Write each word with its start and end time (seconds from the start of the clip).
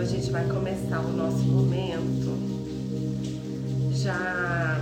a 0.00 0.04
gente 0.04 0.30
vai 0.30 0.46
começar 0.46 0.98
o 1.00 1.12
nosso 1.12 1.42
momento 1.44 2.38
já 3.92 4.80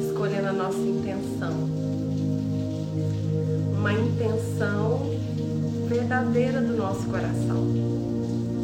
escolhendo 0.00 0.48
a 0.48 0.52
nossa 0.54 0.78
intenção. 0.78 1.52
Uma 3.76 3.92
intenção 3.92 5.02
verdadeira 5.86 6.62
do 6.62 6.78
nosso 6.78 7.06
coração. 7.08 7.68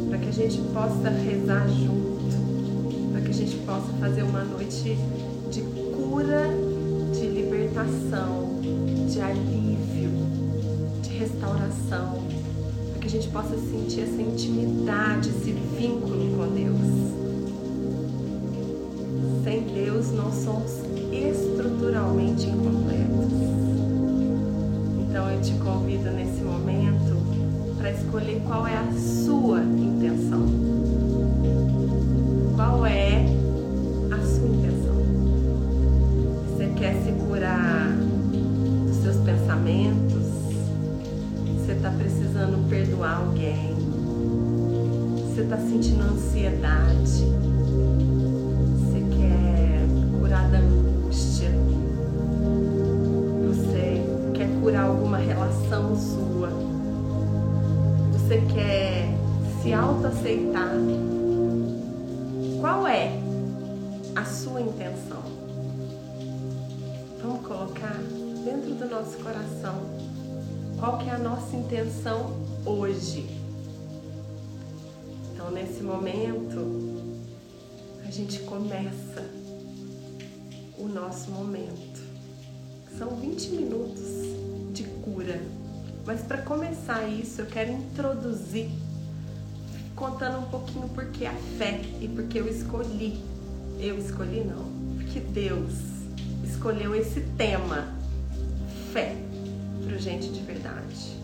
Para 0.09 0.17
que 0.17 0.29
a 0.29 0.33
gente 0.33 0.57
possa 0.73 1.09
rezar 1.09 1.67
junto. 1.67 3.11
Para 3.11 3.21
que 3.21 3.29
a 3.29 3.33
gente 3.33 3.57
possa 3.57 3.93
fazer 3.99 4.23
uma 4.23 4.43
noite 4.43 4.97
de 5.51 5.61
cura, 5.95 6.47
de 7.13 7.27
libertação, 7.27 8.59
de 9.07 9.21
alívio, 9.21 10.09
de 11.03 11.09
restauração 11.09 12.38
a 13.09 13.11
gente 13.11 13.29
possa 13.29 13.57
sentir 13.57 14.01
essa 14.01 14.21
intimidade, 14.21 15.29
esse 15.29 15.51
vínculo 15.51 16.37
com 16.37 16.47
Deus. 16.53 16.77
Sem 19.43 19.63
Deus, 19.73 20.11
nós 20.11 20.35
somos 20.35 20.69
estruturalmente 21.11 22.45
incompletos. 22.45 23.33
Então, 24.99 25.27
eu 25.27 25.41
te 25.41 25.53
convido 25.53 26.11
nesse 26.11 26.43
momento 26.43 27.17
para 27.79 27.89
escolher 27.93 28.43
qual 28.45 28.67
é 28.67 28.77
a 28.77 28.91
sua 28.91 29.63
intenção. 29.63 30.45
Qual 32.55 32.85
é 32.85 33.25
a 34.11 34.23
sua 34.23 34.49
intenção? 34.49 34.95
Você 36.47 36.67
quer 36.77 36.93
se 37.03 37.11
curar 37.13 37.91
dos 38.85 38.97
seus 38.97 39.17
pensamentos? 39.25 40.08
Perdoar 42.69 43.17
alguém? 43.17 43.73
Você 45.25 45.41
está 45.41 45.57
sentindo 45.57 46.03
ansiedade? 46.03 47.25
Você 48.77 48.99
quer 49.17 50.19
curar 50.19 50.47
da 50.51 50.59
angústia? 50.59 51.49
Você 53.47 54.03
quer 54.35 54.47
curar 54.61 54.85
alguma 54.85 55.17
relação 55.17 55.95
sua? 55.95 56.49
Você 58.13 58.39
quer 58.53 59.15
se 59.63 59.73
autoaceitar? 59.73 60.75
Qual 62.61 62.85
é 62.85 63.19
a 64.15 64.25
sua 64.25 64.61
intenção? 64.61 65.23
Vamos 67.19 67.47
colocar 67.47 67.97
dentro 68.45 68.75
do 68.75 68.85
nosso 68.87 69.17
coração 69.17 70.18
qual 70.79 70.97
que 70.97 71.09
é 71.09 71.13
a 71.13 71.17
nossa 71.17 71.55
intenção 71.55 72.37
hoje. 72.65 73.27
Então, 75.33 75.51
nesse 75.51 75.83
momento, 75.83 77.05
a 78.05 78.09
gente 78.09 78.39
começa 78.39 79.29
o 80.77 80.87
nosso 80.87 81.31
momento. 81.31 81.99
São 82.97 83.09
20 83.17 83.49
minutos 83.49 83.99
de 84.73 84.83
cura. 85.03 85.41
Mas 86.05 86.21
para 86.21 86.41
começar 86.41 87.07
isso, 87.07 87.41
eu 87.41 87.45
quero 87.45 87.71
introduzir 87.71 88.69
contando 89.95 90.39
um 90.39 90.49
pouquinho 90.49 90.87
porque 90.89 91.25
a 91.25 91.33
fé 91.57 91.81
e 91.99 92.07
porque 92.07 92.39
eu 92.39 92.47
escolhi. 92.47 93.21
Eu 93.79 93.97
escolhi 93.97 94.43
não, 94.45 94.65
porque 94.97 95.19
Deus 95.19 95.73
escolheu 96.43 96.95
esse 96.95 97.21
tema, 97.37 97.87
fé 98.91 99.28
gente 99.99 100.29
de 100.29 100.41
verdade. 100.41 101.17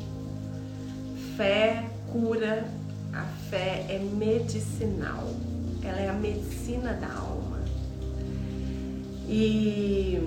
Fé 1.38 1.90
cura, 2.12 2.68
a 3.14 3.24
fé 3.50 3.86
é 3.90 4.00
medicinal, 4.00 5.34
ela 5.84 6.00
é 6.00 6.10
a 6.10 6.14
medicina 6.14 6.94
da 6.94 7.12
alma. 7.14 7.60
E 9.28 10.20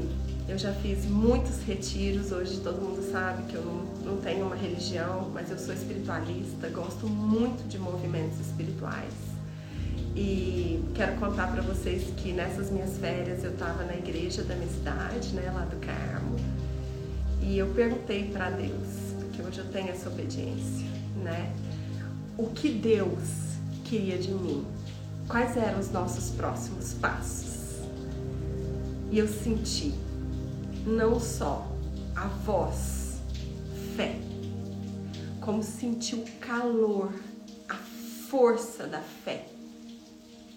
eu 0.49 0.59
já 0.59 0.73
fiz 0.73 1.05
muitos 1.05 1.63
retiros, 1.63 2.33
hoje 2.33 2.61
todo 2.61 2.81
mundo 2.81 3.13
sabe 3.13 3.45
que 3.45 3.55
eu 3.55 3.63
não, 3.63 4.13
não 4.13 4.21
tenho 4.21 4.47
uma 4.47 4.57
religião, 4.57 5.31
mas 5.33 5.51
eu 5.51 5.59
sou 5.59 5.75
espiritualista, 5.75 6.69
gosto 6.71 7.07
muito 7.07 7.69
de 7.69 7.79
movimentos 7.79 8.41
espirituais. 8.41 9.13
E 10.17 10.83
quero 10.95 11.17
contar 11.17 11.53
para 11.53 11.63
vocês 11.63 12.05
que 12.17 12.33
nessas 12.33 12.71
minhas 12.71 12.99
férias 12.99 13.45
eu 13.45 13.53
estava 13.53 13.85
na 13.85 13.95
igreja 13.95 14.43
da 14.43 14.55
minha 14.57 14.71
cidade, 14.71 15.29
né, 15.35 15.51
lá 15.55 15.65
do 15.65 15.77
Carmo, 15.77 16.37
e 17.43 17.59
eu 17.59 17.67
perguntei 17.75 18.31
para 18.31 18.51
Deus, 18.51 18.89
porque 19.19 19.43
hoje 19.43 19.59
eu 19.59 19.71
tenho 19.71 19.89
essa 19.89 20.09
obediência, 20.09 20.87
né? 21.23 21.55
O 22.37 22.49
que 22.49 22.71
Deus 22.71 23.57
queria 23.85 24.19
de 24.19 24.31
mim? 24.31 24.67
Quais 25.29 25.57
eram 25.57 25.79
os 25.79 25.91
nossos 25.91 26.31
próximos 26.31 26.95
passos? 26.95 27.83
E 29.11 29.19
eu 29.19 29.29
senti 29.29 29.95
não 30.87 31.19
só 31.19 31.67
a 32.15 32.27
voz, 32.27 33.21
fé, 33.97 34.17
como 35.41 35.63
senti 35.63 36.15
o 36.15 36.25
calor, 36.41 37.13
a 37.69 37.77
força 38.29 38.87
da 38.87 39.01
fé 39.01 39.47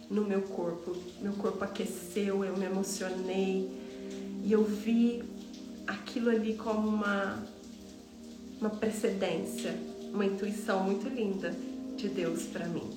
no 0.09 0.25
meu 0.25 0.41
corpo. 0.41 0.95
Meu 1.21 1.33
corpo 1.33 1.63
aqueceu, 1.63 2.43
eu 2.43 2.57
me 2.57 2.65
emocionei 2.65 3.71
e 4.43 4.51
eu 4.51 4.63
vi 4.63 5.23
aquilo 5.91 6.29
ali 6.29 6.55
como 6.55 6.87
uma, 6.87 7.43
uma 8.59 8.69
precedência, 8.69 9.75
uma 10.13 10.25
intuição 10.25 10.83
muito 10.83 11.07
linda 11.07 11.53
de 11.97 12.07
Deus 12.07 12.43
para 12.43 12.65
mim. 12.67 12.89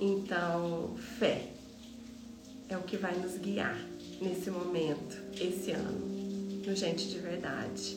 Então, 0.00 0.96
fé 1.18 1.50
é 2.68 2.76
o 2.76 2.82
que 2.82 2.96
vai 2.96 3.16
nos 3.16 3.36
guiar 3.38 3.78
nesse 4.20 4.50
momento, 4.50 5.16
esse 5.34 5.72
ano, 5.72 6.06
no 6.66 6.74
Gente 6.74 7.08
de 7.08 7.18
Verdade. 7.18 7.96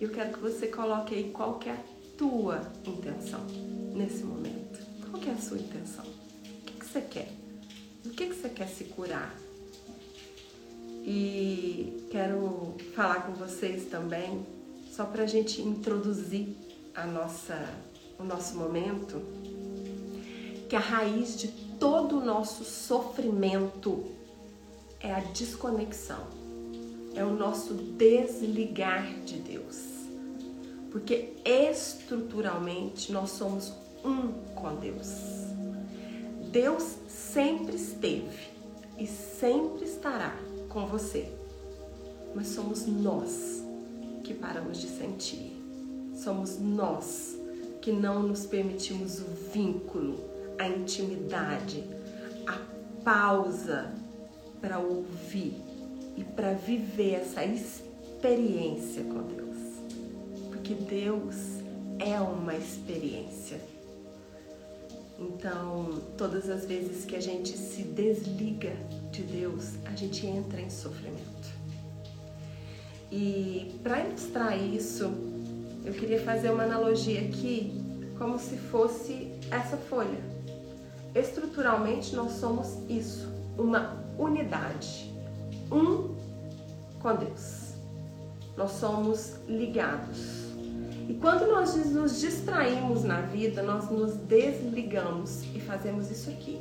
E 0.00 0.04
eu 0.04 0.10
quero 0.10 0.32
que 0.32 0.40
você 0.40 0.68
coloque 0.68 1.14
aí 1.14 1.30
qual 1.30 1.60
é 1.66 1.70
a 1.70 1.78
tua 2.16 2.62
intenção 2.86 3.44
nesse 3.94 4.22
momento. 4.22 4.78
Qual 5.10 5.22
é 5.22 5.30
a 5.30 5.38
sua 5.38 5.58
intenção? 5.58 6.04
O 6.04 6.64
que, 6.64 6.72
que 6.74 6.86
você 6.86 7.00
quer? 7.00 7.32
Do 8.04 8.10
que, 8.10 8.26
que 8.26 8.34
você 8.34 8.48
quer 8.48 8.68
se 8.68 8.84
curar? 8.84 9.34
E 11.10 12.06
quero 12.10 12.74
falar 12.94 13.26
com 13.26 13.32
vocês 13.32 13.86
também, 13.86 14.44
só 14.94 15.06
para 15.06 15.22
a 15.22 15.26
gente 15.26 15.62
introduzir 15.62 16.54
a 16.94 17.06
nossa, 17.06 17.66
o 18.18 18.22
nosso 18.22 18.58
momento, 18.58 19.22
que 20.68 20.76
a 20.76 20.78
raiz 20.78 21.38
de 21.38 21.48
todo 21.80 22.18
o 22.18 22.20
nosso 22.22 22.62
sofrimento 22.62 24.04
é 25.00 25.10
a 25.10 25.20
desconexão, 25.20 26.26
é 27.14 27.24
o 27.24 27.32
nosso 27.32 27.72
desligar 27.72 29.10
de 29.24 29.38
Deus. 29.38 29.78
Porque 30.90 31.32
estruturalmente 31.42 33.10
nós 33.10 33.30
somos 33.30 33.72
um 34.04 34.30
com 34.54 34.76
Deus. 34.76 35.08
Deus 36.52 36.96
sempre 37.08 37.76
esteve 37.76 38.50
e 38.98 39.06
sempre 39.06 39.86
estará 39.86 40.47
com 40.68 40.86
você. 40.86 41.32
Mas 42.34 42.48
somos 42.48 42.86
nós 42.86 43.64
que 44.22 44.34
paramos 44.34 44.78
de 44.78 44.88
sentir. 44.88 45.56
Somos 46.14 46.58
nós 46.58 47.36
que 47.80 47.92
não 47.92 48.22
nos 48.22 48.44
permitimos 48.44 49.20
o 49.20 49.26
vínculo, 49.52 50.18
a 50.58 50.68
intimidade, 50.68 51.84
a 52.46 52.58
pausa 53.02 53.92
para 54.60 54.78
ouvir 54.78 55.54
e 56.16 56.24
para 56.24 56.52
viver 56.52 57.14
essa 57.14 57.44
experiência 57.44 59.04
com 59.04 59.22
Deus. 59.22 59.56
Porque 60.50 60.74
Deus 60.74 61.62
é 61.98 62.20
uma 62.20 62.54
experiência. 62.54 63.60
Então, 65.18 66.00
todas 66.16 66.48
as 66.48 66.64
vezes 66.64 67.04
que 67.04 67.16
a 67.16 67.20
gente 67.20 67.56
se 67.56 67.82
desliga 67.82 68.76
de 69.18 69.24
Deus, 69.24 69.74
a 69.84 69.94
gente 69.96 70.24
entra 70.26 70.60
em 70.60 70.70
sofrimento. 70.70 71.48
E 73.10 73.78
para 73.82 74.04
ilustrar 74.04 74.56
isso, 74.56 75.10
eu 75.84 75.92
queria 75.92 76.20
fazer 76.20 76.50
uma 76.50 76.62
analogia 76.62 77.20
aqui, 77.22 77.72
como 78.16 78.38
se 78.38 78.56
fosse 78.56 79.32
essa 79.50 79.76
folha. 79.76 80.20
Estruturalmente, 81.14 82.14
nós 82.14 82.32
somos 82.32 82.78
isso, 82.88 83.28
uma 83.56 84.04
unidade, 84.16 85.12
um 85.72 86.14
com 87.00 87.16
Deus. 87.16 87.72
Nós 88.56 88.72
somos 88.72 89.36
ligados. 89.48 90.48
E 91.08 91.14
quando 91.14 91.46
nós 91.46 91.74
nos 91.86 92.20
distraímos 92.20 93.02
na 93.02 93.22
vida, 93.22 93.62
nós 93.62 93.90
nos 93.90 94.14
desligamos 94.14 95.42
e 95.54 95.60
fazemos 95.60 96.10
isso 96.10 96.28
aqui. 96.30 96.60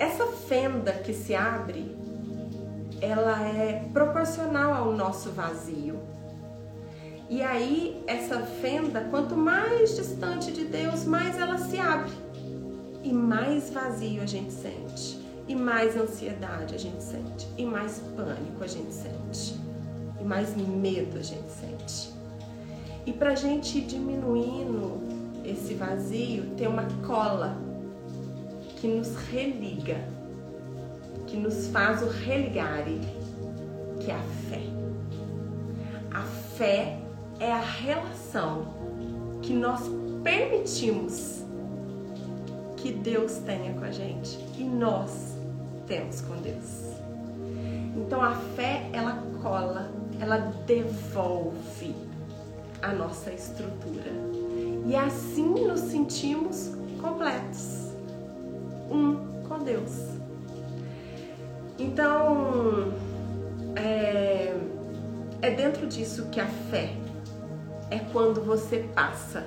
Essa 0.00 0.26
fenda 0.26 0.92
que 0.92 1.12
se 1.12 1.34
abre, 1.34 1.94
ela 3.02 3.46
é 3.46 3.84
proporcional 3.92 4.72
ao 4.72 4.92
nosso 4.92 5.30
vazio. 5.30 6.00
E 7.28 7.42
aí, 7.42 8.02
essa 8.06 8.40
fenda, 8.40 9.06
quanto 9.10 9.36
mais 9.36 9.94
distante 9.94 10.50
de 10.52 10.64
Deus, 10.64 11.04
mais 11.04 11.38
ela 11.38 11.58
se 11.58 11.78
abre. 11.78 12.10
e 13.02 13.12
mais 13.12 13.70
vazio 13.70 14.22
a 14.22 14.26
gente 14.26 14.52
sente, 14.52 15.20
e 15.48 15.54
mais 15.54 15.96
ansiedade 15.96 16.74
a 16.74 16.78
gente 16.78 17.02
sente, 17.02 17.48
e 17.56 17.64
mais 17.64 17.98
pânico 18.16 18.62
a 18.62 18.66
gente 18.66 18.92
sente, 18.92 19.58
e 20.20 20.24
mais 20.24 20.54
medo 20.56 21.18
a 21.18 21.22
gente 21.22 21.50
sente. 21.50 22.12
E 23.06 23.12
para 23.12 23.32
a 23.32 23.34
gente 23.34 23.78
ir 23.78 23.86
diminuindo 23.86 25.00
esse 25.44 25.74
vazio, 25.74 26.54
tem 26.56 26.66
uma 26.66 26.86
cola 27.06 27.56
que 28.80 28.88
nos 28.88 29.14
religa, 29.30 29.98
que 31.26 31.36
nos 31.36 31.68
faz 31.68 32.02
o 32.02 32.08
religare, 32.08 32.98
que 34.00 34.10
é 34.10 34.14
a 34.14 34.22
fé. 34.48 34.62
A 36.10 36.22
fé 36.56 36.98
é 37.38 37.52
a 37.52 37.60
relação 37.60 38.66
que 39.42 39.52
nós 39.52 39.82
permitimos 40.24 41.44
que 42.76 42.92
Deus 42.92 43.34
tenha 43.44 43.74
com 43.74 43.84
a 43.84 43.90
gente 43.90 44.38
e 44.56 44.64
nós 44.64 45.36
temos 45.86 46.22
com 46.22 46.36
Deus. 46.36 46.94
Então 47.96 48.22
a 48.22 48.34
fé 48.56 48.88
ela 48.92 49.22
cola, 49.42 49.90
ela 50.18 50.38
devolve 50.66 51.94
a 52.80 52.92
nossa 52.92 53.30
estrutura 53.30 54.10
e 54.86 54.96
assim 54.96 55.66
nos 55.66 55.80
sentimos 55.80 56.72
completos, 57.00 57.89
um 58.90 59.42
com 59.48 59.58
Deus. 59.58 60.18
Então 61.78 62.92
é, 63.76 64.54
é 65.40 65.50
dentro 65.50 65.86
disso 65.86 66.26
que 66.30 66.40
a 66.40 66.46
fé 66.46 66.94
é 67.90 67.98
quando 68.12 68.42
você 68.44 68.88
passa 68.94 69.46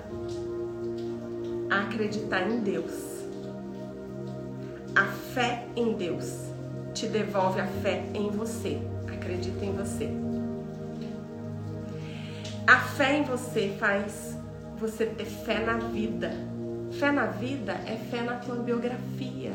a 1.70 1.82
acreditar 1.82 2.50
em 2.50 2.60
Deus 2.60 3.14
a 4.96 5.06
fé 5.06 5.66
em 5.76 5.94
Deus 5.94 6.52
te 6.94 7.08
devolve 7.08 7.60
a 7.60 7.66
fé 7.66 8.04
em 8.14 8.30
você. 8.30 8.80
Acredita 9.12 9.66
em 9.66 9.74
você. 9.74 10.10
A 12.68 12.78
fé 12.78 13.18
em 13.18 13.24
você 13.24 13.76
faz 13.80 14.38
você 14.78 15.08
ter 15.08 15.26
fé 15.26 15.60
na 15.60 15.78
vida. 15.78 16.32
Fé 17.04 17.12
na 17.12 17.26
vida 17.26 17.74
é 17.86 17.98
fé 17.98 18.22
na 18.22 18.38
tua 18.38 18.56
biografia. 18.56 19.52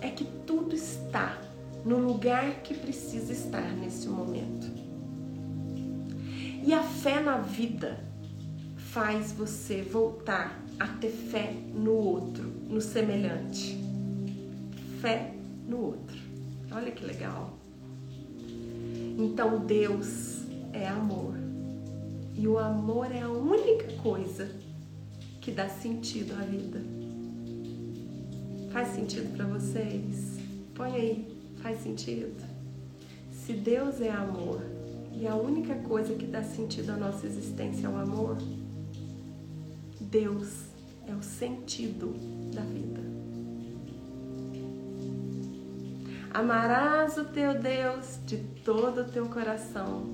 É 0.00 0.08
que 0.08 0.24
tudo 0.44 0.74
está 0.74 1.38
no 1.84 1.98
lugar 1.98 2.62
que 2.64 2.74
precisa 2.74 3.32
estar 3.32 3.62
nesse 3.74 4.08
momento. 4.08 4.66
E 6.64 6.74
a 6.74 6.82
fé 6.82 7.20
na 7.20 7.36
vida 7.38 8.00
faz 8.76 9.30
você 9.30 9.82
voltar 9.82 10.60
a 10.80 10.88
ter 10.88 11.12
fé 11.12 11.54
no 11.72 11.92
outro, 11.92 12.52
no 12.68 12.80
semelhante 12.80 13.78
fé 15.00 15.32
no 15.64 15.80
outro. 15.80 16.18
Olha 16.72 16.90
que 16.90 17.06
legal. 17.06 17.56
Então 19.16 19.60
Deus 19.60 20.42
é 20.72 20.88
amor. 20.88 21.36
E 22.34 22.48
o 22.48 22.58
amor 22.58 23.12
é 23.12 23.22
a 23.22 23.28
única 23.28 23.92
coisa 24.02 24.66
que 25.48 25.54
dá 25.54 25.66
sentido 25.66 26.34
à 26.34 26.44
vida. 26.44 26.78
Faz 28.70 28.88
sentido 28.88 29.34
para 29.34 29.46
vocês? 29.46 30.38
Põe 30.74 30.92
aí, 30.92 31.38
faz 31.62 31.80
sentido? 31.80 32.36
Se 33.32 33.54
Deus 33.54 33.98
é 34.02 34.10
amor 34.10 34.60
e 35.10 35.26
a 35.26 35.34
única 35.34 35.74
coisa 35.76 36.14
que 36.14 36.26
dá 36.26 36.42
sentido 36.42 36.90
à 36.90 36.96
nossa 36.98 37.26
existência 37.26 37.86
é 37.86 37.88
o 37.88 37.96
amor, 37.96 38.36
Deus 39.98 40.64
é 41.06 41.14
o 41.14 41.22
sentido 41.22 42.12
da 42.54 42.60
vida. 42.60 43.00
Amarás 46.34 47.16
o 47.16 47.24
teu 47.24 47.58
Deus 47.58 48.20
de 48.26 48.36
todo 48.62 49.00
o 49.00 49.04
teu 49.04 49.26
coração, 49.30 50.12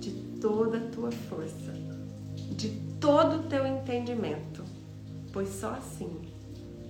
de 0.00 0.10
toda 0.40 0.78
a 0.78 0.88
tua 0.88 1.12
força, 1.12 1.83
de 2.50 2.70
todo 3.00 3.40
o 3.40 3.42
teu 3.44 3.66
entendimento, 3.66 4.64
pois 5.32 5.48
só 5.48 5.70
assim 5.70 6.10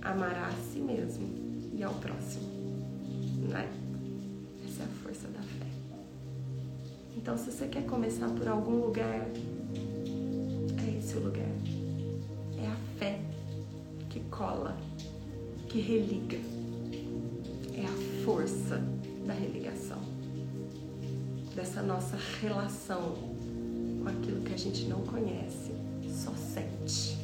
amará 0.01 0.47
a 0.47 0.51
si 0.71 0.79
mesmo 0.79 1.27
e 1.73 1.83
ao 1.83 1.93
próximo. 1.95 2.47
Não 3.49 3.57
é? 3.57 3.67
Essa 4.65 4.83
é 4.83 4.85
a 4.85 5.03
força 5.03 5.27
da 5.27 5.41
fé. 5.41 5.65
Então, 7.17 7.37
se 7.37 7.51
você 7.51 7.67
quer 7.67 7.85
começar 7.85 8.29
por 8.29 8.47
algum 8.47 8.81
lugar, 8.81 9.27
é 10.77 10.97
esse 10.97 11.15
o 11.17 11.21
lugar. 11.21 11.43
É 12.61 12.67
a 12.67 12.77
fé 12.97 13.19
que 14.09 14.19
cola, 14.29 14.77
que 15.69 15.79
religa 15.79 16.37
força 18.25 18.81
da 19.23 19.33
religação, 19.33 19.99
dessa 21.55 21.83
nossa 21.83 22.17
relação 22.41 23.34
com 24.05 24.09
aquilo 24.09 24.41
que 24.41 24.53
a 24.53 24.57
gente 24.57 24.85
não 24.85 25.01
conhece, 25.01 25.73
só 26.07 26.31
sente. 26.35 27.17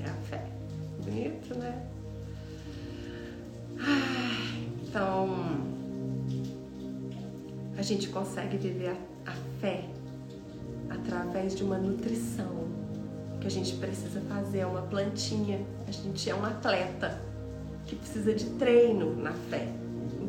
É 0.00 0.08
a 0.08 0.14
fé. 0.14 0.46
Bonito, 1.04 1.58
né? 1.58 1.86
então, 4.88 5.28
a 7.76 7.82
gente 7.82 8.08
consegue 8.08 8.56
viver 8.56 8.90
a, 9.26 9.30
a 9.32 9.34
fé 9.60 9.84
através 10.88 11.56
de 11.56 11.64
uma 11.64 11.78
nutrição 11.78 12.68
que 13.40 13.48
a 13.48 13.50
gente 13.50 13.74
precisa 13.76 14.20
fazer, 14.22 14.60
é 14.60 14.66
uma 14.66 14.82
plantinha. 14.82 15.60
A 15.88 15.90
gente 15.90 16.30
é 16.30 16.34
um 16.34 16.44
atleta 16.44 17.20
que 17.86 17.96
precisa 17.96 18.32
de 18.32 18.46
treino 18.50 19.16
na 19.16 19.32
fé 19.32 19.68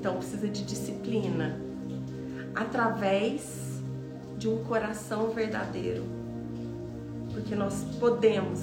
então 0.06 0.18
precisa 0.18 0.48
de 0.48 0.64
disciplina 0.64 1.60
através 2.54 3.75
de 4.46 4.50
um 4.50 4.64
coração 4.64 5.32
verdadeiro. 5.32 6.04
Porque 7.34 7.56
nós 7.56 7.84
podemos 8.00 8.60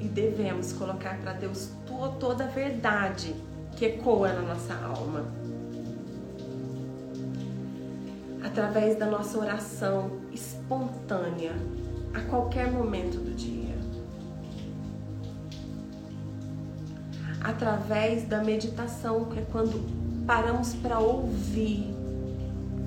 e 0.00 0.04
devemos 0.04 0.72
colocar 0.72 1.18
para 1.18 1.34
Deus 1.34 1.70
toda 2.18 2.44
a 2.44 2.46
verdade 2.46 3.34
que 3.76 3.84
ecoa 3.84 4.32
na 4.32 4.40
nossa 4.40 4.74
alma. 4.74 5.26
Através 8.42 8.98
da 8.98 9.04
nossa 9.04 9.38
oração 9.38 10.10
espontânea 10.32 11.52
a 12.14 12.22
qualquer 12.22 12.72
momento 12.72 13.18
do 13.18 13.34
dia. 13.34 13.76
Através 17.42 18.26
da 18.26 18.42
meditação, 18.42 19.26
que 19.26 19.40
é 19.40 19.46
quando 19.52 19.84
paramos 20.26 20.72
para 20.76 20.98
ouvir, 20.98 21.95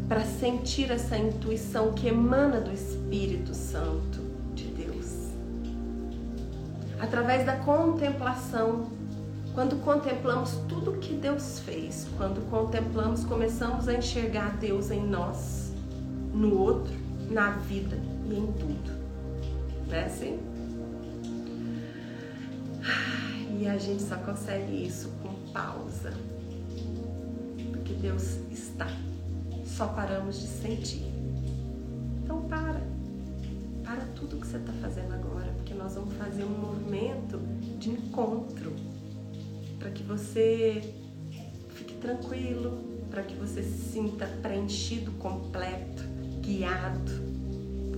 para 0.10 0.26
sentir 0.26 0.92
essa 0.92 1.18
intuição 1.18 1.94
que 1.94 2.08
emana 2.08 2.60
do 2.60 2.74
Espírito 2.74 3.54
Santo 3.54 4.20
de 4.54 4.66
Deus. 4.66 5.30
Através 7.00 7.46
da 7.46 7.56
contemplação, 7.58 8.90
quando 9.54 9.82
contemplamos 9.84 10.58
tudo 10.68 11.00
que 11.00 11.14
Deus 11.14 11.60
fez, 11.60 12.08
quando 12.18 12.42
contemplamos, 12.50 13.24
começamos 13.24 13.88
a 13.88 13.94
enxergar 13.94 14.58
Deus 14.58 14.92
em 14.92 15.06
nós, 15.06 15.72
no 16.34 16.60
outro, 16.60 16.94
na 17.30 17.52
vida 17.52 17.98
e 18.30 18.36
em 18.36 18.48
tudo. 18.54 18.92
Não 19.88 19.96
é 19.96 20.06
assim? 20.06 20.40
E 23.58 23.68
a 23.68 23.78
gente 23.78 24.04
só 24.04 24.16
consegue 24.18 24.86
isso 24.86 25.10
com 25.22 25.34
pausa 25.54 26.12
Deus 28.00 28.38
está. 28.50 28.88
Só 29.80 29.88
paramos 29.88 30.42
de 30.42 30.48
sentir. 30.48 31.06
Então 32.22 32.42
para. 32.50 32.82
Para 33.82 34.06
tudo 34.14 34.36
que 34.36 34.46
você 34.46 34.58
está 34.58 34.74
fazendo 34.74 35.14
agora, 35.14 35.54
porque 35.54 35.74
nós 35.74 35.96
vamos 35.96 36.16
fazer 36.16 36.44
um 36.44 36.50
movimento 36.50 37.40
de 37.80 37.92
encontro 37.92 38.74
para 39.80 39.90
que 39.92 40.04
você 40.04 40.94
fique 41.70 41.94
tranquilo, 41.94 42.78
para 43.10 43.24
que 43.24 43.34
você 43.36 43.64
se 43.64 43.94
sinta 43.94 44.28
preenchido, 44.42 45.14
completo, 45.14 46.04
guiado, 46.42 47.14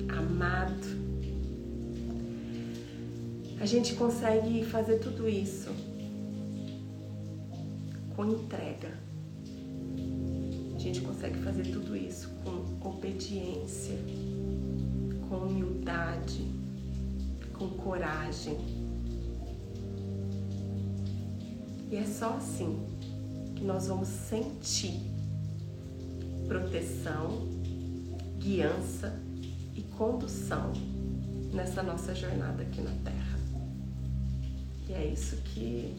amado. 0.08 0.86
A 3.60 3.66
gente 3.66 3.96
consegue 3.96 4.64
fazer 4.66 5.00
tudo 5.00 5.28
isso 5.28 5.72
com 8.16 8.24
entrega 8.24 9.11
gente 10.92 11.06
consegue 11.06 11.40
fazer 11.42 11.64
tudo 11.72 11.96
isso 11.96 12.30
com 12.44 12.90
obediência, 12.90 13.98
com 15.30 15.38
humildade, 15.38 16.46
com 17.54 17.70
coragem. 17.70 18.58
E 21.90 21.96
é 21.96 22.06
só 22.06 22.34
assim 22.34 22.86
que 23.56 23.64
nós 23.64 23.88
vamos 23.88 24.10
sentir 24.10 25.00
proteção, 26.46 27.48
guiança 28.38 29.18
e 29.74 29.82
condução 29.98 30.74
nessa 31.54 31.82
nossa 31.82 32.14
jornada 32.14 32.64
aqui 32.64 32.82
na 32.82 32.92
Terra. 33.04 33.40
E 34.90 34.94
é 34.94 35.06
isso 35.06 35.38
que 35.38 35.96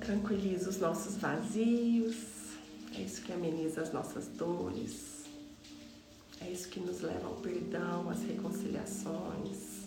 tranquiliza 0.00 0.68
os 0.68 0.78
nossos 0.78 1.16
vazios, 1.16 2.31
que 3.32 3.34
ameniza 3.34 3.80
as 3.80 3.92
nossas 3.92 4.28
dores, 4.28 5.24
é 6.40 6.50
isso 6.50 6.68
que 6.68 6.78
nos 6.78 7.00
leva 7.00 7.28
ao 7.28 7.36
perdão, 7.36 8.10
às 8.10 8.22
reconciliações. 8.22 9.86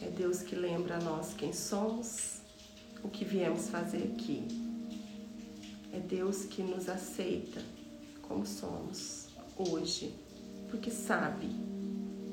É 0.00 0.08
Deus 0.08 0.40
que 0.40 0.56
lembra 0.56 0.96
a 0.96 1.00
nós 1.00 1.34
quem 1.34 1.52
somos, 1.52 2.40
o 3.02 3.08
que 3.08 3.24
viemos 3.24 3.68
fazer 3.68 4.14
aqui. 4.14 4.48
É 5.92 6.00
Deus 6.00 6.44
que 6.46 6.62
nos 6.62 6.88
aceita 6.88 7.62
como 8.22 8.46
somos 8.46 9.28
hoje, 9.58 10.14
porque 10.70 10.90
sabe 10.90 11.48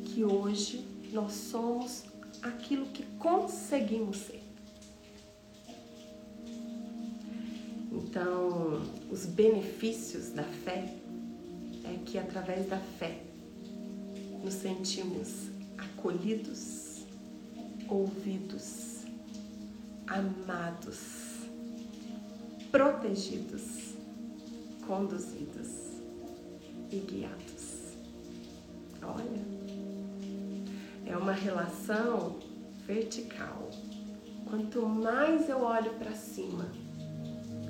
que 0.05 0.23
hoje 0.23 0.85
nós 1.11 1.33
somos 1.33 2.03
aquilo 2.41 2.85
que 2.87 3.03
conseguimos 3.17 4.17
ser. 4.17 4.38
Então, 8.09 8.81
os 9.11 9.27
benefícios 9.27 10.31
da 10.31 10.41
fé 10.41 10.95
é 11.83 11.99
que 12.03 12.17
através 12.17 12.67
da 12.67 12.79
fé 12.79 13.21
nos 14.43 14.55
sentimos 14.55 15.49
acolhidos, 15.77 17.03
ouvidos, 17.87 19.03
amados, 20.07 20.97
protegidos, 22.71 23.93
conduzidos 24.87 25.67
e 26.91 26.97
guiados. 26.97 27.93
Olha, 29.03 29.45
é 31.05 31.15
uma 31.15 31.33
relação 31.33 32.39
vertical. 32.87 33.69
Quanto 34.49 34.83
mais 34.87 35.47
eu 35.47 35.61
olho 35.61 35.93
para 35.99 36.15
cima, 36.15 36.65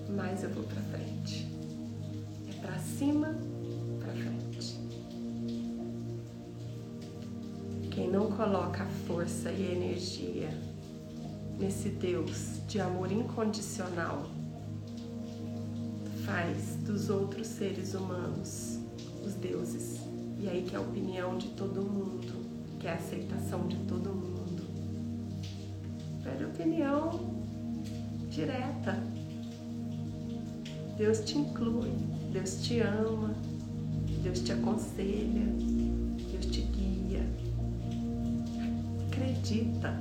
mais 0.10 0.44
eu 0.44 0.50
vou 0.50 0.64
para 0.64 0.82
frente. 0.82 1.48
É 2.50 2.54
para 2.62 2.78
cima, 2.80 3.36
para 4.00 4.14
frente. 4.14 4.80
Quem 7.92 8.10
não 8.10 8.32
coloca 8.32 8.84
a 8.84 8.88
força 9.08 9.52
e 9.52 9.68
a 9.68 9.72
energia 9.72 10.50
nesse 11.60 11.90
Deus 11.90 12.62
de 12.68 12.80
amor 12.80 13.12
incondicional 13.12 14.30
faz 16.26 16.76
dos 16.86 17.10
outros 17.10 17.48
seres 17.48 17.94
humanos 17.94 18.80
os 19.26 19.34
deuses. 19.34 20.00
E 20.40 20.48
aí 20.48 20.64
que 20.64 20.76
é 20.76 20.78
a 20.78 20.82
opinião 20.82 21.38
de 21.38 21.50
todo 21.50 21.82
mundo, 21.82 22.46
que 22.80 22.88
é 22.88 22.92
a 22.92 22.96
aceitação 22.96 23.68
de 23.68 23.76
todo 23.80 24.10
mundo. 24.10 24.64
Pede 26.24 26.46
opinião 26.46 27.40
direta 28.30 28.96
Deus 31.00 31.22
te 31.22 31.38
inclui, 31.38 31.94
Deus 32.34 32.62
te 32.62 32.82
ama, 32.82 33.34
Deus 34.22 34.42
te 34.42 34.52
aconselha, 34.52 35.46
Deus 36.30 36.46
te 36.48 36.60
guia. 36.60 37.26
Acredita. 39.08 39.98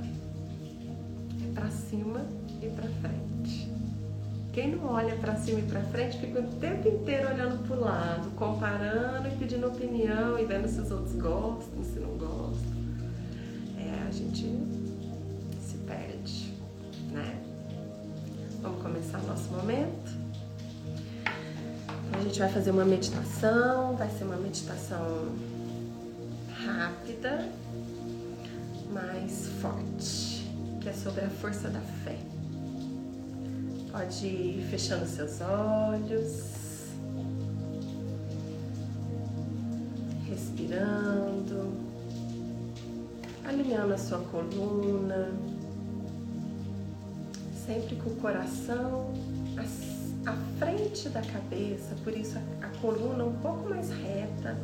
É 1.41 1.53
para 1.53 1.71
cima 1.71 2.25
e 2.61 2.67
para 2.67 2.89
frente. 2.99 3.71
Quem 4.51 4.75
não 4.75 4.87
olha 4.87 5.15
para 5.15 5.37
cima 5.37 5.61
e 5.61 5.63
para 5.63 5.81
frente 5.83 6.19
fica 6.19 6.41
o 6.41 6.47
tempo 6.59 6.89
inteiro 6.89 7.29
olhando 7.29 7.65
para 7.65 7.77
o 7.77 7.79
lado, 7.79 8.29
comparando 8.35 9.29
e 9.29 9.37
pedindo 9.37 9.67
opinião 9.67 10.37
e 10.37 10.43
vendo 10.43 10.67
se 10.67 10.81
os 10.81 10.91
outros 10.91 11.15
gostam, 11.15 11.81
se 11.81 11.97
não 11.97 12.17
gostam. 12.17 12.73
É, 13.77 14.05
a 14.05 14.11
gente 14.11 14.43
se 15.61 15.77
perde, 15.87 16.53
né? 17.13 17.41
Vamos 18.61 18.81
começar 18.81 19.19
nosso 19.23 19.49
momento? 19.53 20.08
Gente 22.39 22.53
vai 22.53 22.53
fazer 22.53 22.71
uma 22.71 22.85
meditação, 22.85 23.97
vai 23.97 24.09
ser 24.11 24.23
uma 24.23 24.37
meditação 24.37 25.27
rápida, 26.65 27.45
mas 28.93 29.49
forte, 29.61 30.49
que 30.79 30.87
é 30.87 30.93
sobre 30.93 31.25
a 31.25 31.29
força 31.29 31.67
da 31.67 31.81
fé. 31.81 32.17
Pode 33.91 34.25
ir 34.25 34.65
fechando 34.71 35.05
seus 35.05 35.41
olhos, 35.41 36.93
respirando, 40.29 41.73
alinhando 43.43 43.93
a 43.95 43.97
sua 43.97 44.19
coluna, 44.19 45.29
sempre 47.65 47.97
com 47.97 48.11
o 48.11 48.15
coração 48.15 49.13
assim 49.57 49.88
à 50.25 50.33
frente 50.57 51.09
da 51.09 51.21
cabeça, 51.21 51.95
por 52.03 52.15
isso 52.15 52.37
a, 52.37 52.65
a 52.65 52.69
coluna 52.79 53.25
um 53.25 53.33
pouco 53.39 53.69
mais 53.69 53.89
reta, 53.89 54.57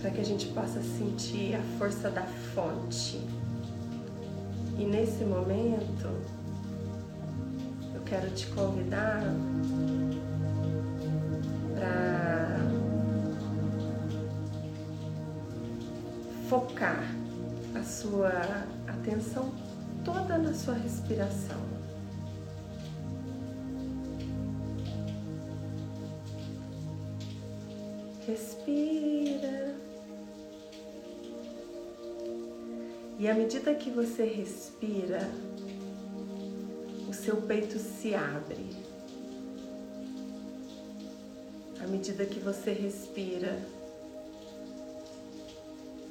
para 0.00 0.10
que 0.10 0.20
a 0.20 0.24
gente 0.24 0.46
possa 0.48 0.80
sentir 0.82 1.54
a 1.54 1.62
força 1.78 2.10
da 2.10 2.22
fonte. 2.22 3.20
E 4.78 4.84
nesse 4.84 5.24
momento, 5.24 6.08
eu 7.94 8.00
quero 8.06 8.30
te 8.30 8.46
convidar 8.48 9.22
para 11.74 12.58
focar 16.48 17.04
a 17.78 17.82
sua 17.82 18.32
atenção 18.88 19.52
toda 20.04 20.38
na 20.38 20.52
sua 20.54 20.74
respiração. 20.74 21.79
Respira. 28.30 29.74
E 33.18 33.28
à 33.28 33.34
medida 33.34 33.74
que 33.74 33.90
você 33.90 34.24
respira, 34.24 35.28
o 37.08 37.12
seu 37.12 37.38
peito 37.42 37.76
se 37.76 38.14
abre. 38.14 38.70
À 41.82 41.88
medida 41.88 42.24
que 42.24 42.38
você 42.38 42.70
respira, 42.70 43.60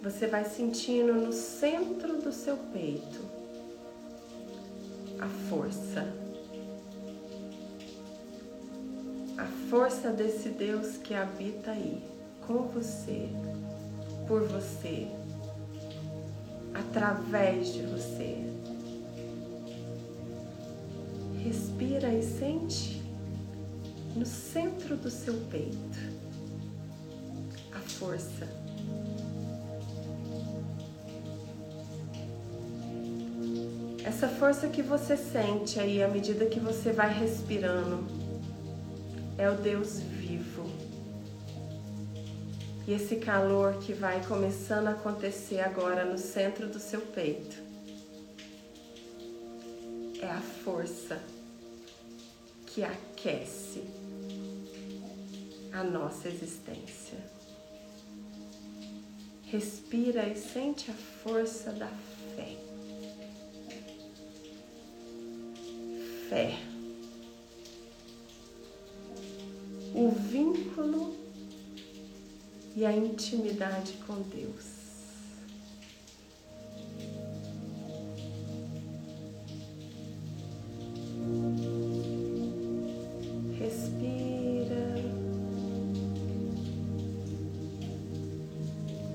você 0.03 0.27
vai 0.27 0.43
sentindo 0.43 1.13
no 1.13 1.31
centro 1.31 2.21
do 2.21 2.33
seu 2.33 2.57
peito 2.73 3.21
a 5.21 5.27
força 5.49 6.28
força 9.69 10.09
desse 10.09 10.49
Deus 10.49 10.97
que 10.97 11.13
habita 11.13 11.69
aí, 11.71 12.01
com 12.47 12.63
você, 12.69 13.29
por 14.27 14.41
você, 14.47 15.07
através 16.73 17.71
de 17.73 17.83
você. 17.83 18.43
Respira 21.43 22.11
e 22.11 22.23
sente 22.23 22.99
no 24.15 24.25
centro 24.25 24.97
do 24.97 25.09
seu 25.11 25.35
peito 25.51 25.99
a 27.71 27.79
força. 27.79 28.47
Essa 34.03 34.27
força 34.27 34.67
que 34.67 34.81
você 34.81 35.15
sente 35.15 35.79
aí 35.79 36.01
à 36.01 36.07
medida 36.07 36.47
que 36.47 36.59
você 36.59 36.91
vai 36.91 37.13
respirando 37.13 38.18
é 39.39 39.49
o 39.49 39.55
Deus 39.55 39.99
vivo. 39.99 40.69
E 42.85 42.91
esse 42.91 43.15
calor 43.15 43.79
que 43.79 43.93
vai 43.93 44.23
começando 44.25 44.87
a 44.87 44.91
acontecer 44.91 45.61
agora 45.61 46.03
no 46.03 46.17
centro 46.17 46.67
do 46.67 46.77
seu 46.77 46.99
peito 46.99 47.55
é 50.21 50.27
a 50.27 50.41
força 50.41 51.21
que 52.65 52.83
aquece 52.83 53.83
a 55.71 55.83
nossa 55.83 56.27
existência. 56.27 57.17
Respira 59.45 60.27
e 60.27 60.35
sente 60.35 60.91
a 60.91 60.93
força 60.93 61.71
da 61.71 61.87
fé. 62.35 62.57
Fé. 66.27 66.68
O 69.99 70.11
vínculo 70.11 71.13
e 72.73 72.85
a 72.85 72.95
intimidade 72.95 73.91
com 74.07 74.21
Deus. 74.21 74.79
Respira. 83.59 84.95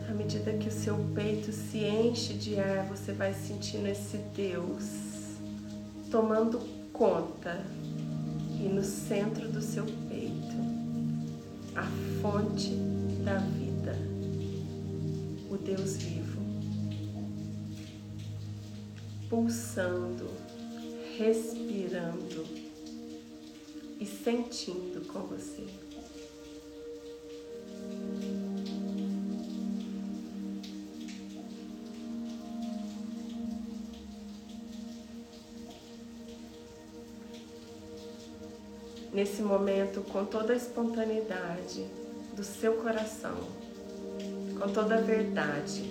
À 0.07 0.13
medida 0.13 0.53
que 0.53 0.69
o 0.69 0.71
seu 0.71 0.99
peito 1.15 1.51
se 1.51 1.79
enche 1.79 2.35
de 2.35 2.61
ar, 2.61 2.85
você 2.89 3.13
vai 3.13 3.33
sentindo 3.33 3.89
esse 3.89 4.19
Deus 4.37 4.85
tomando 6.11 6.61
conta 6.93 7.65
e 8.61 8.69
no 8.69 8.85
centro 8.85 9.49
do 9.49 9.63
seu 9.63 9.85
peito 9.85 10.74
fonte 12.25 12.71
da 13.23 13.37
vida, 13.37 13.95
o 15.51 15.59
Deus 15.59 15.99
vivo, 15.99 16.41
pulsando, 19.29 20.31
respirando 21.19 22.47
e 24.01 24.07
sentindo 24.07 25.07
com 25.07 25.19
você. 25.27 25.67
nesse 39.13 39.43
momento 39.43 40.03
com 40.11 40.25
toda 40.25 40.55
a 40.55 40.57
espontaneidade 40.57 41.87
do 42.37 42.43
seu 42.43 42.75
coração, 42.75 43.37
com 44.59 44.69
toda 44.73 44.97
a 44.97 45.01
verdade. 45.01 45.83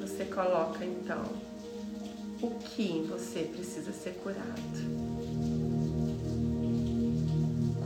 Você 0.00 0.24
coloca 0.24 0.84
então 0.84 1.24
o 2.42 2.50
que 2.58 3.06
você 3.08 3.40
precisa 3.40 3.92
ser 3.92 4.14
curado. 4.22 4.46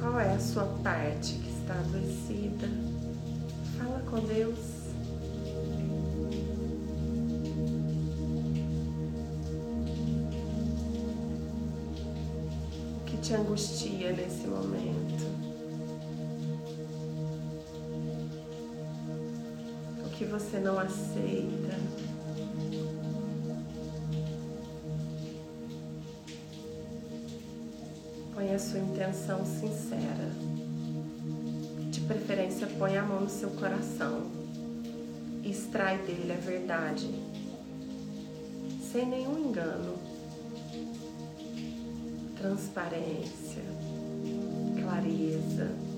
Qual 0.01 0.21
é 0.21 0.33
a 0.35 0.41
sua 0.41 0.67
parte 0.83 1.35
que 1.35 1.51
está 1.61 1.75
adoecida? 1.75 2.69
Fala 3.79 4.01
com 4.09 4.21
Deus. 4.21 4.85
te 13.25 13.33
angustia 13.33 14.13
nesse 14.13 14.47
momento? 14.47 15.34
Você 20.35 20.59
não 20.59 20.77
aceita? 20.81 21.79
Põe 28.35 28.53
a 28.53 28.59
sua 28.59 28.81
intenção 28.81 29.47
sincera. 29.47 30.33
De 31.89 32.01
preferência, 32.01 32.67
põe 32.79 32.97
a 32.97 33.05
mão 33.05 33.21
no 33.21 33.31
seu 33.31 33.51
coração 33.51 34.25
e 35.45 35.53
extrai 35.53 35.99
dele 35.99 36.33
a 36.33 36.37
verdade, 36.37 37.15
sem 38.91 39.07
nenhum 39.07 39.39
engano 39.39 39.95
transparência, 42.37 43.63
clareza. 44.83 45.94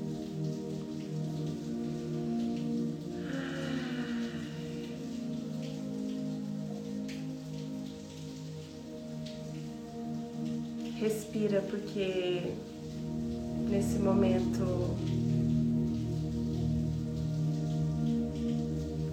Respira 11.37 11.61
porque 11.61 12.55
nesse 13.69 13.99
momento 13.99 14.97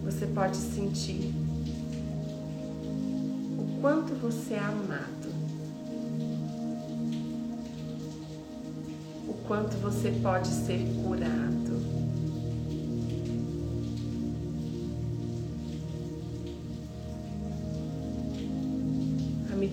você 0.06 0.26
pode 0.28 0.56
sentir 0.56 1.34
o 3.58 3.82
quanto 3.82 4.14
você 4.16 4.54
é 4.54 4.60
amado. 4.60 5.34
quanto 9.46 9.76
você 9.82 10.10
pode 10.24 10.48
ser 10.48 10.80
curado. 11.04 11.63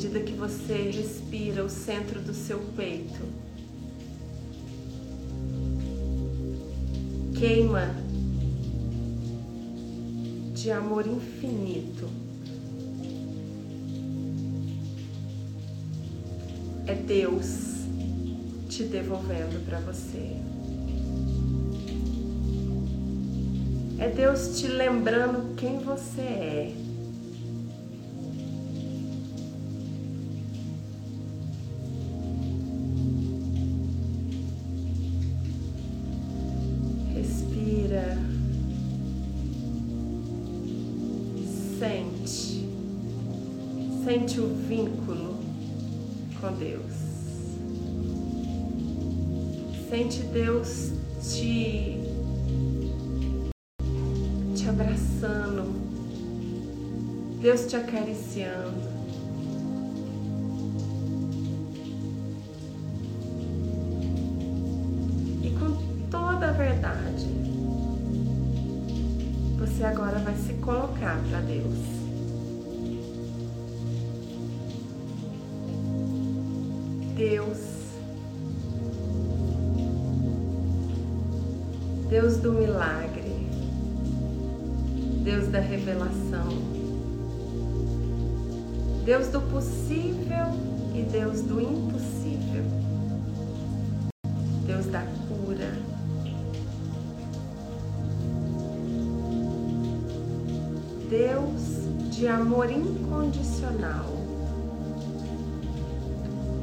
Medida 0.00 0.20
que 0.20 0.32
você 0.32 0.90
respira 0.90 1.62
o 1.62 1.68
centro 1.68 2.22
do 2.22 2.32
seu 2.32 2.58
peito, 2.74 3.20
queima 7.38 7.94
de 10.54 10.70
amor 10.70 11.06
infinito. 11.06 12.08
É 16.86 16.94
Deus 16.94 17.84
te 18.70 18.84
devolvendo 18.84 19.62
para 19.66 19.80
você. 19.80 20.34
É 23.98 24.08
Deus 24.08 24.58
te 24.58 24.66
lembrando 24.66 25.54
quem 25.56 25.78
você 25.80 26.22
é. 26.22 26.79
Sente 44.10 44.40
o 44.40 44.48
vínculo 44.48 45.38
com 46.40 46.52
Deus. 46.54 46.92
Sente 49.88 50.24
Deus 50.24 50.90
te, 51.22 51.96
te 54.56 54.68
abraçando, 54.68 55.62
Deus 57.40 57.66
te 57.66 57.76
acariciando. 57.76 58.80
E 65.44 65.50
com 65.50 66.08
toda 66.10 66.48
a 66.48 66.52
verdade, 66.52 67.28
você 69.56 69.84
agora 69.84 70.18
vai 70.18 70.34
se 70.34 70.54
colocar 70.54 71.22
para 71.30 71.42
Deus. 71.42 71.99
Deus 77.20 77.58
Deus 82.08 82.38
do 82.38 82.50
milagre, 82.50 83.46
Deus 85.22 85.48
da 85.48 85.60
revelação, 85.60 86.48
Deus 89.04 89.28
do 89.28 89.42
possível 89.52 90.46
e 90.94 91.02
Deus 91.02 91.42
do 91.42 91.60
impossível, 91.60 92.64
Deus 94.66 94.86
da 94.86 95.02
cura. 95.28 95.76
Deus 101.10 102.14
de 102.16 102.26
amor 102.26 102.70
incondicional. 102.70 104.19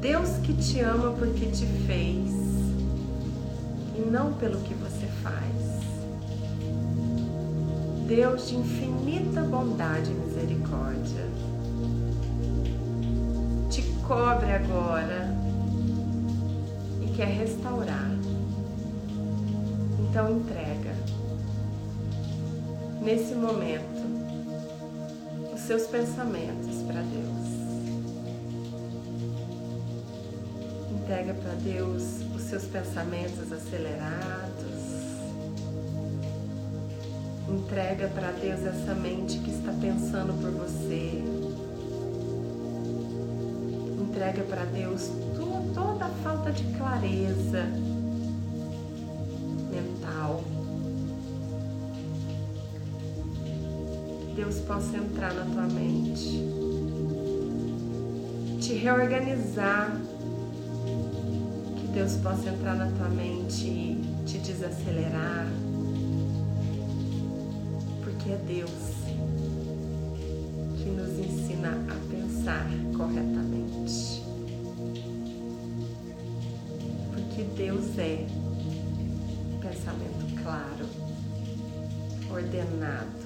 Deus 0.07 0.37
que 0.37 0.53
te 0.53 0.79
ama 0.79 1.11
porque 1.11 1.47
te 1.47 1.65
fez 1.85 2.31
e 3.93 4.09
não 4.09 4.31
pelo 4.35 4.57
que 4.61 4.73
você 4.73 5.05
faz. 5.21 5.83
Deus 8.07 8.47
de 8.47 8.55
infinita 8.55 9.41
bondade 9.41 10.09
e 10.09 10.13
misericórdia, 10.13 11.25
te 13.69 13.81
cobre 14.07 14.49
agora 14.49 15.35
e 17.01 17.07
quer 17.13 17.27
restaurar. 17.27 18.09
Então 19.99 20.37
entrega, 20.37 20.95
nesse 23.01 23.35
momento, 23.35 24.07
os 25.53 25.59
seus 25.59 25.83
pensamentos 25.87 26.77
para 26.87 27.01
Deus. 27.01 27.36
Entrega 31.07 31.33
para 31.35 31.53
Deus 31.53 32.03
os 32.35 32.41
seus 32.41 32.65
pensamentos 32.65 33.49
acelerados 33.49 34.57
Entrega 37.47 38.09
para 38.09 38.33
Deus 38.33 38.59
essa 38.65 38.93
mente 38.93 39.39
que 39.39 39.51
está 39.51 39.71
pensando 39.71 40.33
por 40.41 40.51
você. 40.51 41.23
Entrega 44.01 44.43
para 44.43 44.65
Deus 44.65 45.09
toda 45.73 46.07
a 46.07 46.09
falta 46.09 46.51
de 46.51 46.65
clareza 46.75 47.63
mental. 49.71 50.43
Deus 54.35 54.59
possa 54.59 54.97
entrar 54.97 55.33
na 55.33 55.45
tua 55.45 55.67
mente, 55.73 56.43
te 58.59 58.73
reorganizar, 58.73 59.97
Deus 61.97 62.13
possa 62.17 62.49
entrar 62.49 62.75
na 62.75 62.85
tua 62.91 63.09
mente 63.09 63.65
e 63.65 64.23
te 64.23 64.37
desacelerar, 64.37 65.47
porque 68.03 68.33
é 68.33 68.37
Deus 68.37 68.69
que 70.77 70.91
nos 70.91 71.17
ensina 71.17 71.71
a 71.89 71.95
pensar 72.07 72.67
corretamente. 72.95 74.21
Porque 77.15 77.43
Deus 77.57 77.97
é 77.97 78.27
pensamento 79.59 80.43
claro, 80.43 80.85
ordenado. 82.29 83.16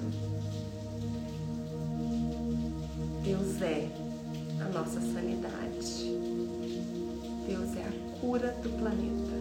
Do 8.50 8.68
planeta. 8.70 9.32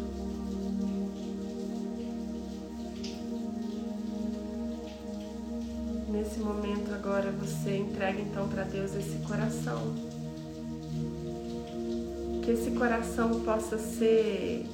Nesse 6.09 6.39
momento 6.39 6.93
agora 6.93 7.31
você 7.31 7.77
entrega 7.77 8.21
então 8.21 8.47
para 8.47 8.63
Deus 8.63 8.93
esse 8.93 9.17
coração. 9.27 9.95
Que 12.43 12.51
esse 12.51 12.71
coração 12.71 13.41
possa 13.41 13.77
ser 13.77 14.65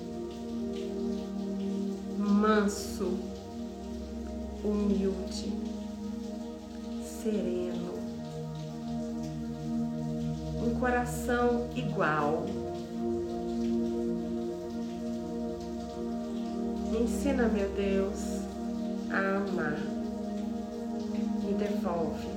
manso, 2.18 3.18
humilde, 4.64 5.54
sereno. 7.04 7.94
Um 10.62 10.80
coração 10.80 11.70
igual. 11.76 12.67
Ensina, 17.28 17.48
meu 17.50 17.68
Deus, 17.70 18.42
a 19.12 19.36
amar 19.36 19.78
me 21.44 21.54
devolve 21.56 22.28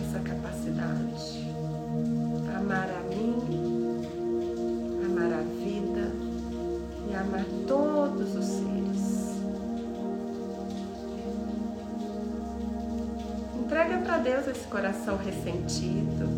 essa 0.00 0.20
capacidade. 0.20 1.42
Amar 2.56 2.88
a 2.88 3.00
mim, 3.14 3.38
amar 5.04 5.32
a 5.32 5.42
vida 5.42 6.12
e 7.10 7.14
amar 7.14 7.44
todos 7.66 8.36
os 8.36 8.44
seres. 8.44 9.32
Entrega 13.60 13.98
para 13.98 14.18
Deus 14.18 14.46
esse 14.46 14.66
coração 14.68 15.16
ressentido, 15.16 16.28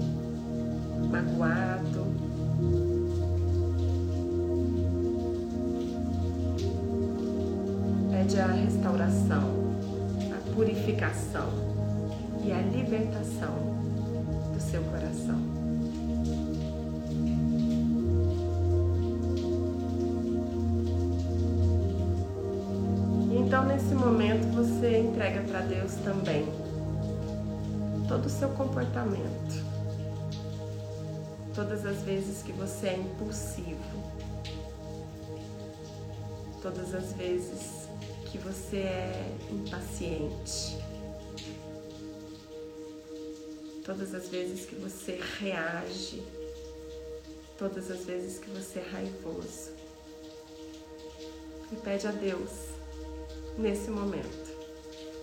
magoado. 1.10 1.83
Pede 8.24 8.40
a 8.40 8.46
restauração 8.46 9.74
purificação 10.54 11.50
e 12.42 12.50
a 12.50 12.60
libertação 12.62 13.54
do 14.50 14.58
seu 14.58 14.82
coração. 14.84 15.38
Então, 23.30 23.66
nesse 23.66 23.94
momento, 23.94 24.46
você 24.54 25.00
entrega 25.00 25.42
para 25.42 25.60
Deus 25.60 25.92
também 25.96 26.46
todo 28.08 28.24
o 28.24 28.30
seu 28.30 28.48
comportamento, 28.48 29.62
todas 31.54 31.84
as 31.84 32.00
vezes 32.00 32.42
que 32.42 32.52
você 32.52 32.86
é 32.86 32.96
impulsivo, 32.96 34.02
todas 36.62 36.94
as 36.94 37.12
vezes 37.12 37.83
que 38.34 38.38
você 38.38 38.78
é 38.78 39.36
impaciente. 39.48 40.76
Todas 43.84 44.12
as 44.12 44.28
vezes 44.28 44.66
que 44.66 44.74
você 44.74 45.20
reage, 45.38 46.20
todas 47.56 47.92
as 47.92 48.04
vezes 48.04 48.40
que 48.40 48.50
você 48.50 48.80
é 48.80 48.88
raivoso. 48.90 49.70
E 51.70 51.76
pede 51.76 52.08
a 52.08 52.10
Deus, 52.10 52.50
nesse 53.56 53.88
momento, 53.88 54.52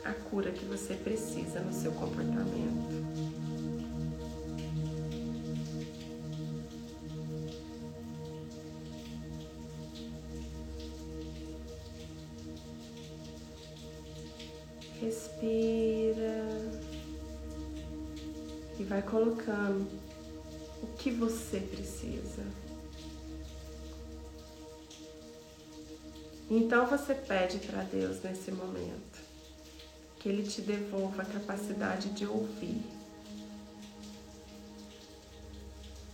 a 0.06 0.13
cura 0.13 0.50
que 0.54 0.63
você 0.63 0.93
precisa 0.93 1.60
no 1.60 1.74
seu 1.74 1.91
comportamento. 1.91 3.51
Colocando 19.42 19.88
o 20.84 20.88
que 20.98 21.12
você 21.12 21.60
precisa. 21.60 22.44
Então 26.50 26.86
você 26.86 27.16
pede 27.16 27.60
para 27.60 27.84
Deus 27.84 28.22
nesse 28.22 28.52
momento 28.52 29.20
que 30.20 30.30
Ele 30.30 30.44
te 30.44 30.62
devolva 30.62 31.24
a 31.24 31.26
capacidade 31.26 32.10
de 32.10 32.26
ouvir 32.26 32.84